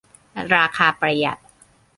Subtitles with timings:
[0.55, 1.37] ราคาประหยัด